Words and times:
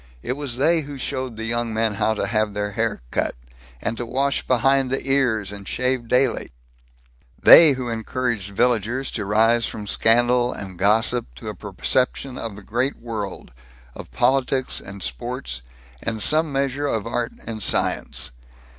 It 0.23 0.33
was 0.33 0.57
they 0.57 0.81
who 0.81 0.97
showed 0.97 1.37
the 1.37 1.45
young 1.45 1.75
men 1.75 1.93
how 1.93 2.15
to 2.15 2.25
have 2.25 2.55
their 2.55 2.71
hair 2.71 3.01
cut 3.11 3.35
and 3.79 3.95
to 3.97 4.05
wash 4.07 4.41
behind 4.47 4.89
the 4.89 5.05
ears 5.07 5.51
and 5.51 5.67
shave 5.67 6.07
daily; 6.07 6.49
they 7.39 7.73
who 7.73 7.87
encouraged 7.87 8.49
villagers 8.55 9.11
to 9.11 9.25
rise 9.25 9.67
from 9.67 9.85
scandal 9.85 10.53
and 10.53 10.79
gossip 10.79 11.27
to 11.35 11.49
a 11.49 11.53
perception 11.55 12.35
of 12.35 12.55
the 12.55 12.63
Great 12.63 12.95
World, 12.99 13.53
of 13.93 14.09
politics 14.11 14.79
and 14.81 15.03
sports, 15.03 15.61
and 16.01 16.19
some 16.23 16.51
measure 16.51 16.87
of 16.87 17.05
art 17.05 17.33
and 17.45 17.61
science. 17.61 18.31